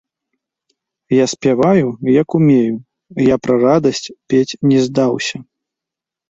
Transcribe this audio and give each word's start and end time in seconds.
Я 1.13 1.25
спяваю, 1.33 1.87
як 2.21 2.27
умею, 2.39 2.75
я 3.25 3.37
пра 3.45 3.55
радасць 3.67 4.03
пець 4.33 4.59
не 4.71 4.79
здаўся. 4.87 5.37